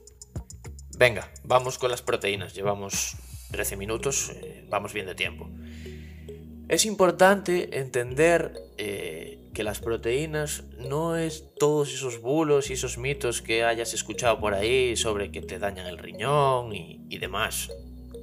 Venga, 0.97 1.31
vamos 1.43 1.77
con 1.77 1.91
las 1.91 2.01
proteínas, 2.01 2.53
llevamos 2.53 3.17
13 3.51 3.75
minutos, 3.75 4.31
eh, 4.35 4.65
vamos 4.69 4.93
bien 4.93 5.05
de 5.05 5.15
tiempo. 5.15 5.49
Es 6.69 6.85
importante 6.85 7.79
entender 7.79 8.53
eh, 8.77 9.26
que 9.57 9.63
las 9.63 9.79
proteínas 9.79 10.65
no 10.77 11.15
es 11.17 11.45
todos 11.57 11.91
esos 11.91 12.21
bulos 12.21 12.69
y 12.69 12.73
esos 12.73 12.99
mitos 12.99 13.41
que 13.41 13.63
hayas 13.63 13.95
escuchado 13.95 14.39
por 14.39 14.53
ahí 14.53 14.95
sobre 14.95 15.31
que 15.31 15.41
te 15.41 15.57
dañan 15.57 15.87
el 15.87 15.97
riñón 15.97 16.75
y 16.75 17.17
demás. 17.17 17.71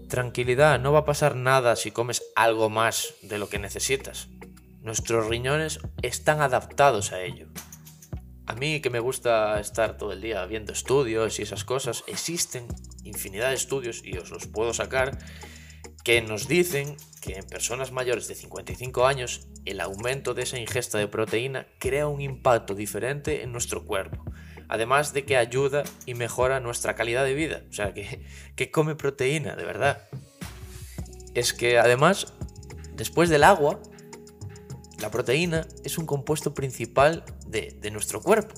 Tranquilidad, 0.08 0.78
no 0.78 0.92
va 0.92 1.00
a 1.00 1.04
pasar 1.04 1.34
nada 1.34 1.74
si 1.74 1.90
comes 1.90 2.22
algo 2.36 2.70
más 2.70 3.14
de 3.22 3.38
lo 3.38 3.48
que 3.48 3.58
necesitas. 3.58 4.28
Nuestros 4.80 5.26
riñones 5.26 5.80
están 6.02 6.40
adaptados 6.40 7.10
a 7.10 7.20
ello. 7.20 7.48
A 8.46 8.54
mí 8.54 8.80
que 8.80 8.90
me 8.90 9.00
gusta 9.00 9.58
estar 9.58 9.96
todo 9.96 10.12
el 10.12 10.20
día 10.20 10.46
viendo 10.46 10.72
estudios 10.72 11.40
y 11.40 11.42
esas 11.42 11.64
cosas, 11.64 12.04
existen 12.06 12.68
infinidad 13.02 13.48
de 13.48 13.56
estudios, 13.56 14.02
y 14.04 14.16
os 14.18 14.30
los 14.30 14.46
puedo 14.46 14.72
sacar, 14.72 15.18
que 16.04 16.23
nos 16.23 16.46
dicen 16.46 16.96
que 17.20 17.38
en 17.38 17.44
personas 17.44 17.90
mayores 17.90 18.28
de 18.28 18.37
55 18.37 19.06
años 19.06 19.49
el 19.64 19.80
aumento 19.80 20.34
de 20.34 20.42
esa 20.42 20.58
ingesta 20.58 20.99
de 20.99 21.08
proteína 21.08 21.66
crea 21.78 22.06
un 22.06 22.20
impacto 22.20 22.75
diferente 22.75 23.42
en 23.42 23.50
nuestro 23.50 23.84
cuerpo 23.84 24.25
además 24.68 25.12
de 25.12 25.25
que 25.25 25.37
ayuda 25.37 25.84
y 26.06 26.14
mejora 26.14 26.61
nuestra 26.61 26.94
calidad 26.94 27.25
de 27.25 27.34
vida. 27.34 27.62
O 27.70 27.73
sea, 27.73 27.94
que, 27.94 28.25
que 28.56 28.70
come 28.70 28.94
proteína, 28.94 29.56
de 29.56 29.64
verdad. 29.64 30.08
Es 31.34 31.52
que 31.52 31.78
además, 31.78 32.32
después 32.94 33.28
del 33.28 33.44
agua, 33.44 33.80
la 35.00 35.11
proteína 35.11 35.66
es 35.84 35.99
un 35.99 36.06
compuesto 36.06 36.54
principal 36.54 37.25
de, 37.46 37.76
de 37.80 37.90
nuestro 37.90 38.23
cuerpo. 38.23 38.54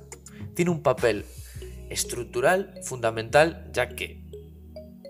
Tiene 0.55 0.71
un 0.71 0.83
papel 0.83 1.25
estructural 1.89 2.81
fundamental 2.83 3.71
ya 3.73 3.91
que 3.91 4.23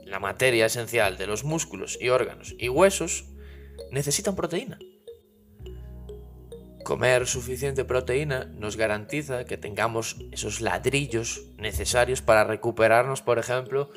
la 0.06 0.20
materia 0.20 0.66
esencial 0.66 1.18
de 1.18 1.26
los 1.26 1.44
músculos 1.44 1.98
y 2.00 2.08
órganos 2.08 2.54
y 2.58 2.68
huesos 2.68 3.24
necesitan 3.90 4.36
proteína. 4.36 4.78
Comer 6.84 7.26
suficiente 7.26 7.84
proteína 7.84 8.44
nos 8.44 8.76
garantiza 8.76 9.44
que 9.44 9.58
tengamos 9.58 10.16
esos 10.30 10.60
ladrillos 10.60 11.42
necesarios 11.58 12.22
para 12.22 12.44
recuperarnos, 12.44 13.22
por 13.22 13.40
ejemplo, 13.40 13.90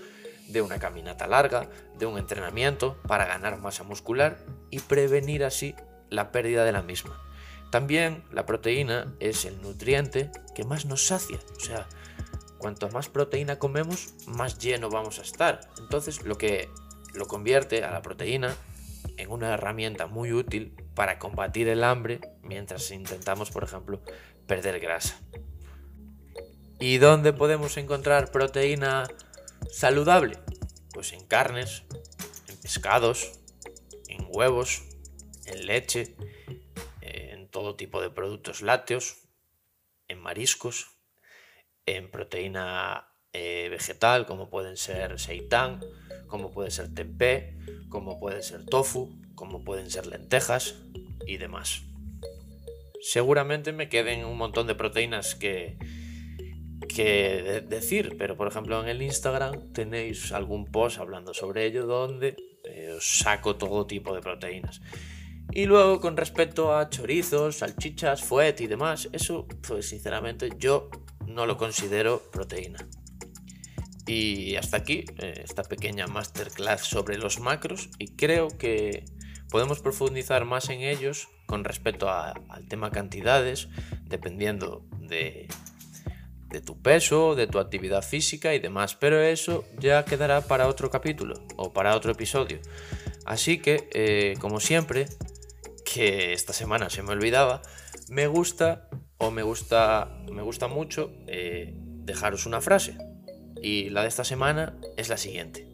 de 0.48 0.64
una 0.64 0.80
caminata 0.80 1.28
larga, 1.28 1.70
de 2.00 2.08
un 2.08 2.18
entrenamiento, 2.18 3.00
para 3.08 3.28
ganar 3.28 3.60
masa 3.60 3.84
muscular 3.84 4.40
y 4.72 4.80
prevenir 4.80 5.44
así 5.44 5.76
la 6.10 6.32
pérdida 6.32 6.66
de 6.66 6.72
la 6.72 6.82
misma. 6.82 7.22
También 7.70 8.24
la 8.32 8.48
proteína 8.48 9.14
es 9.20 9.46
el 9.46 9.62
nutriente 9.62 10.32
que 10.56 10.64
más 10.64 10.86
nos 10.86 11.06
sacia, 11.06 11.38
o 11.56 11.60
sea, 11.60 11.88
cuanto 12.60 12.90
más 12.90 13.10
proteína 13.10 13.58
comemos, 13.58 14.14
más 14.28 14.60
lleno 14.60 14.90
vamos 14.92 15.18
a 15.18 15.24
estar. 15.24 15.62
Entonces, 15.80 16.24
lo 16.24 16.38
que 16.38 16.70
lo 17.16 17.26
convierte 17.26 17.84
a 17.84 17.92
la 17.92 18.04
proteína 18.04 18.56
en 19.18 19.32
una 19.32 19.54
herramienta 19.54 20.06
muy 20.06 20.32
útil 20.32 20.76
para 20.94 21.18
combatir 21.18 21.68
el 21.68 21.84
hambre 21.84 22.22
mientras 22.44 22.92
intentamos, 22.92 23.50
por 23.50 23.64
ejemplo, 23.64 24.02
perder 24.46 24.80
grasa. 24.80 25.20
¿Y 26.80 26.98
dónde 26.98 27.34
podemos 27.34 27.78
encontrar 27.78 28.32
proteína 28.32 29.08
saludable? 29.72 30.38
Pues 30.94 31.14
en 31.14 31.26
carnes, 31.26 31.84
en 32.48 32.58
pescados, 32.58 33.40
en 34.08 34.28
huevos, 34.30 34.84
en 35.46 35.66
leche, 35.66 36.16
en 37.02 37.50
todo 37.50 37.76
tipo 37.76 38.02
de 38.02 38.10
productos 38.10 38.62
lácteos, 38.62 39.28
en 40.08 40.20
mariscos, 40.20 40.99
en 41.96 42.10
proteína 42.10 43.08
eh, 43.34 43.68
vegetal 43.70 44.26
como 44.26 44.50
pueden 44.50 44.78
ser 44.78 45.20
seitán, 45.20 45.82
como 46.28 46.52
puede 46.52 46.72
ser 46.72 46.94
tempeh, 46.94 47.58
como 47.90 48.20
puede 48.20 48.42
ser 48.42 48.66
tofu, 48.66 49.20
como 49.36 49.64
pueden 49.64 49.90
ser 49.90 50.08
lentejas 50.08 50.76
y 51.26 51.38
demás. 51.38 51.84
Seguramente 53.02 53.72
me 53.72 53.88
queden 53.88 54.26
un 54.26 54.38
montón 54.38 54.68
de 54.68 54.76
proteínas 54.76 55.36
que, 55.36 55.78
que 56.94 57.64
decir, 57.68 58.16
pero 58.18 58.36
por 58.36 58.48
ejemplo 58.48 58.82
en 58.82 58.90
el 58.90 59.02
Instagram 59.02 59.74
tenéis 59.74 60.32
algún 60.32 60.66
post 60.66 61.00
hablando 61.00 61.34
sobre 61.34 61.66
ello 61.66 61.86
donde 61.86 62.36
eh, 62.66 62.94
os 62.98 63.20
saco 63.20 63.56
todo 63.56 63.86
tipo 63.86 64.14
de 64.14 64.22
proteínas. 64.22 64.82
Y 65.52 65.66
luego 65.66 66.00
con 66.00 66.18
respecto 66.18 66.76
a 66.76 66.90
chorizos, 66.90 67.58
salchichas, 67.58 68.24
fuet 68.24 68.62
y 68.62 68.68
demás, 68.68 69.10
eso 69.14 69.48
pues 69.68 69.90
sinceramente 69.90 70.50
yo 70.58 70.90
no 71.30 71.46
lo 71.46 71.58
considero 71.58 72.22
proteína. 72.32 72.88
Y 74.06 74.56
hasta 74.56 74.78
aquí 74.78 75.06
eh, 75.20 75.42
esta 75.44 75.64
pequeña 75.64 76.08
masterclass 76.08 76.82
sobre 76.82 77.18
los 77.18 77.40
macros 77.40 77.90
y 78.00 78.16
creo 78.16 78.48
que 78.48 79.06
podemos 79.50 79.80
profundizar 79.80 80.46
más 80.46 80.70
en 80.70 80.82
ellos 80.82 81.28
con 81.46 81.64
respecto 81.64 82.10
al 82.10 82.68
tema 82.68 82.92
cantidades, 82.92 83.70
dependiendo 84.06 84.86
de, 85.00 85.48
de 86.50 86.62
tu 86.62 86.82
peso, 86.82 87.36
de 87.36 87.48
tu 87.48 87.60
actividad 87.60 88.04
física 88.04 88.54
y 88.54 88.60
demás, 88.60 88.96
pero 88.96 89.22
eso 89.22 89.66
ya 89.80 90.06
quedará 90.06 90.42
para 90.42 90.68
otro 90.68 90.90
capítulo 90.90 91.36
o 91.56 91.72
para 91.74 91.96
otro 91.96 92.12
episodio. 92.12 92.60
Así 93.26 93.60
que, 93.60 93.88
eh, 93.94 94.36
como 94.40 94.60
siempre, 94.60 95.08
que 95.86 96.34
esta 96.34 96.54
semana 96.54 96.90
se 96.90 97.04
me 97.04 97.12
olvidaba, 97.12 97.62
me 98.10 98.28
gusta 98.28 98.90
o 99.20 99.32
me 99.32 99.44
gusta, 99.44 100.18
me 100.32 100.42
gusta 100.42 100.68
mucho 100.68 101.12
eh, 101.28 101.74
dejaros 101.76 102.46
una 102.46 102.62
frase. 102.62 102.98
Y 103.62 103.90
la 103.90 104.02
de 104.02 104.08
esta 104.08 104.24
semana 104.24 104.78
es 104.98 105.10
la 105.10 105.18
siguiente. 105.18 105.68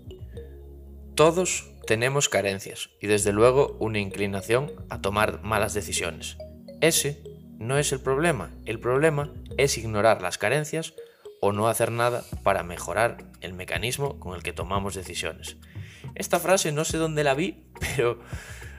Todos 1.15 1.71
tenemos 1.87 2.27
carencias 2.27 2.89
y 2.99 3.07
desde 3.07 3.31
luego 3.31 3.77
una 3.79 3.99
inclinación 3.99 4.73
a 4.89 5.01
tomar 5.01 5.43
malas 5.43 5.73
decisiones. 5.73 6.37
Ese 6.81 7.23
no 7.57 7.77
es 7.77 7.91
el 7.91 8.01
problema. 8.01 8.51
El 8.65 8.79
problema 8.79 9.31
es 9.57 9.77
ignorar 9.77 10.21
las 10.21 10.37
carencias 10.37 10.93
o 11.41 11.51
no 11.51 11.67
hacer 11.67 11.91
nada 11.91 12.23
para 12.43 12.63
mejorar 12.63 13.17
el 13.41 13.53
mecanismo 13.53 14.19
con 14.19 14.35
el 14.35 14.43
que 14.43 14.53
tomamos 14.53 14.95
decisiones. 14.95 15.57
Esta 16.15 16.39
frase 16.39 16.71
no 16.71 16.85
sé 16.85 16.97
dónde 16.97 17.23
la 17.23 17.33
vi, 17.33 17.63
pero 17.95 18.19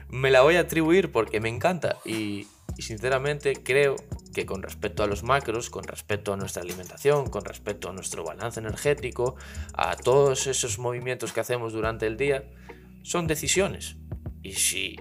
me 0.09 0.31
la 0.31 0.41
voy 0.41 0.55
a 0.55 0.61
atribuir 0.61 1.11
porque 1.11 1.39
me 1.39 1.49
encanta 1.49 1.97
y, 2.05 2.47
sinceramente 2.77 3.55
creo 3.63 3.95
que 4.37 4.45
con 4.45 4.61
respecto 4.61 5.01
a 5.01 5.07
los 5.07 5.23
macros, 5.23 5.71
con 5.71 5.83
respecto 5.85 6.31
a 6.31 6.37
nuestra 6.37 6.61
alimentación, 6.61 7.27
con 7.27 7.43
respecto 7.43 7.89
a 7.89 7.91
nuestro 7.91 8.23
balance 8.23 8.59
energético, 8.59 9.35
a 9.73 9.95
todos 9.95 10.45
esos 10.45 10.77
movimientos 10.77 11.33
que 11.33 11.39
hacemos 11.39 11.73
durante 11.73 12.05
el 12.05 12.17
día, 12.17 12.43
son 13.01 13.25
decisiones. 13.25 13.95
Y 14.43 14.53
si 14.53 14.95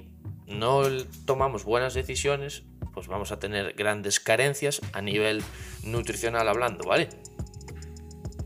no 0.47 0.85
tomamos 1.27 1.65
buenas 1.65 1.93
decisiones, 1.93 2.63
pues 2.95 3.09
vamos 3.09 3.31
a 3.31 3.39
tener 3.39 3.75
grandes 3.75 4.21
carencias 4.21 4.81
a 4.95 5.03
nivel 5.03 5.43
nutricional 5.83 6.49
hablando, 6.49 6.89
¿vale? 6.89 7.11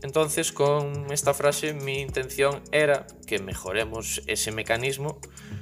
Entonces 0.03 0.51
con 0.51 1.09
esta 1.13 1.33
frase 1.33 1.73
mi 1.73 2.01
intención 2.01 2.61
era 2.73 3.07
que 3.27 3.39
mejoremos 3.39 4.23
ese 4.27 4.51
mecanismo 4.51 5.21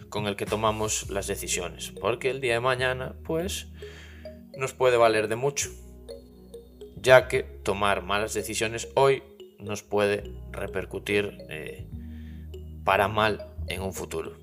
con 0.10 0.26
el 0.26 0.36
que 0.36 0.48
tomamos 0.48 1.08
las 1.12 1.28
decisiones, 1.28 1.92
porque 2.02 2.32
el 2.32 2.42
día 2.42 2.54
de 2.54 2.62
mañana 2.62 3.14
pues 3.24 3.68
nos 4.60 4.74
puede 4.74 4.98
valer 4.98 5.28
de 5.28 5.36
mucho, 5.36 5.70
ya 6.96 7.28
que 7.28 7.44
tomar 7.44 8.04
malas 8.04 8.34
decisiones 8.34 8.90
hoy 8.96 9.24
nos 9.58 9.84
puede 9.84 10.32
repercutir 10.52 11.38
eh, 11.50 11.88
para 12.84 13.08
mal 13.08 13.48
en 13.68 13.82
un 13.82 13.94
futuro. 13.94 14.38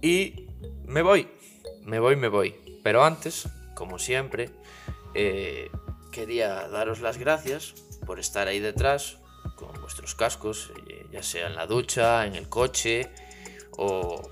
Y 0.00 0.48
me 0.84 1.02
voy, 1.02 1.28
me 1.82 2.00
voy, 2.00 2.16
me 2.16 2.28
voy. 2.28 2.54
Pero 2.82 3.04
antes, 3.04 3.48
como 3.74 3.98
siempre, 3.98 4.50
eh, 5.14 5.70
quería 6.10 6.68
daros 6.68 7.00
las 7.00 7.18
gracias 7.18 7.74
por 8.06 8.18
estar 8.18 8.48
ahí 8.48 8.58
detrás 8.58 9.18
con 9.56 9.80
vuestros 9.80 10.14
cascos, 10.14 10.72
eh, 10.88 11.06
ya 11.12 11.22
sea 11.22 11.46
en 11.46 11.56
la 11.56 11.66
ducha, 11.66 12.26
en 12.26 12.34
el 12.34 12.48
coche 12.48 13.10
o, 13.76 14.28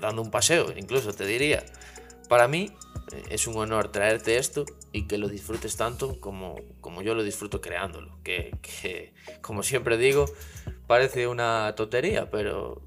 dando 0.00 0.22
un 0.22 0.30
paseo, 0.30 0.72
incluso 0.76 1.12
te 1.12 1.26
diría. 1.26 1.64
Para 2.28 2.46
mí 2.46 2.70
es 3.30 3.46
un 3.46 3.56
honor 3.56 3.92
traerte 3.92 4.36
esto 4.36 4.64
y 4.92 5.06
que 5.06 5.18
lo 5.18 5.28
disfrutes 5.28 5.76
tanto 5.76 6.20
como, 6.20 6.56
como 6.80 7.02
yo 7.02 7.14
lo 7.14 7.22
disfruto 7.22 7.60
creándolo. 7.60 8.18
Que, 8.22 8.56
que, 8.62 9.14
como 9.40 9.62
siempre 9.62 9.96
digo, 9.96 10.26
parece 10.86 11.26
una 11.26 11.74
tontería, 11.76 12.30
pero 12.30 12.82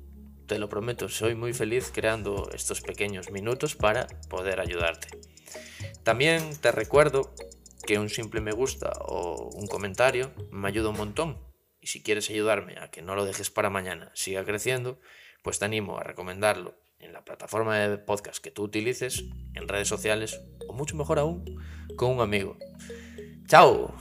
te 0.47 0.59
lo 0.59 0.69
prometo, 0.69 1.07
soy 1.07 1.35
muy 1.35 1.53
feliz 1.53 1.91
creando 1.93 2.49
estos 2.53 2.81
pequeños 2.81 3.31
minutos 3.31 3.75
para 3.75 4.07
poder 4.29 4.59
ayudarte. 4.59 5.07
También 6.03 6.55
te 6.57 6.71
recuerdo 6.71 7.33
que 7.85 7.99
un 7.99 8.09
simple 8.09 8.41
me 8.41 8.51
gusta 8.51 8.91
o 9.01 9.49
un 9.53 9.67
comentario 9.67 10.31
me 10.51 10.67
ayuda 10.67 10.89
un 10.89 10.97
montón. 10.97 11.37
Y 11.79 11.87
si 11.87 12.03
quieres 12.03 12.29
ayudarme 12.29 12.77
a 12.79 12.91
que 12.91 13.01
no 13.01 13.15
lo 13.15 13.25
dejes 13.25 13.49
para 13.49 13.69
mañana, 13.69 14.11
siga 14.13 14.43
creciendo, 14.43 14.99
pues 15.41 15.57
te 15.57 15.65
animo 15.65 15.97
a 15.97 16.03
recomendarlo 16.03 16.75
en 17.01 17.13
la 17.13 17.23
plataforma 17.23 17.77
de 17.77 17.97
podcast 17.97 18.37
que 18.37 18.51
tú 18.51 18.63
utilices, 18.63 19.25
en 19.53 19.67
redes 19.67 19.87
sociales 19.87 20.39
o 20.67 20.73
mucho 20.73 20.95
mejor 20.95 21.19
aún, 21.19 21.43
con 21.95 22.11
un 22.11 22.21
amigo. 22.21 22.57
¡Chao! 23.47 23.93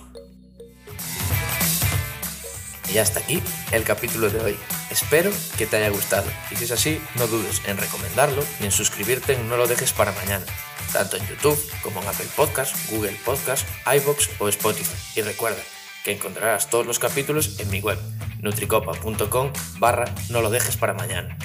Y 2.92 2.98
hasta 2.98 3.20
aquí 3.20 3.42
el 3.72 3.84
capítulo 3.84 4.30
de 4.30 4.40
hoy. 4.40 4.56
Espero 4.90 5.30
que 5.56 5.66
te 5.66 5.76
haya 5.76 5.90
gustado 5.90 6.28
y 6.50 6.56
si 6.56 6.64
es 6.64 6.72
así, 6.72 7.00
no 7.16 7.26
dudes 7.28 7.62
en 7.66 7.76
recomendarlo 7.76 8.42
y 8.60 8.64
en 8.64 8.72
suscribirte 8.72 9.34
en 9.34 9.48
No 9.48 9.56
lo 9.56 9.68
dejes 9.68 9.92
para 9.92 10.12
mañana, 10.12 10.44
tanto 10.92 11.16
en 11.16 11.26
YouTube 11.28 11.58
como 11.82 12.02
en 12.02 12.08
Apple 12.08 12.26
Podcasts, 12.36 12.90
Google 12.90 13.16
Podcasts, 13.24 13.66
iBox 13.86 14.28
o 14.40 14.48
Spotify. 14.48 14.96
Y 15.14 15.22
recuerda 15.22 15.62
que 16.04 16.12
encontrarás 16.12 16.68
todos 16.68 16.86
los 16.86 16.98
capítulos 16.98 17.60
en 17.60 17.70
mi 17.70 17.80
web 17.80 17.98
nutricopa.com 18.40 19.52
barra 19.78 20.06
no 20.30 20.40
lo 20.40 20.50
dejes 20.50 20.76
para 20.76 20.94
mañana. 20.94 21.36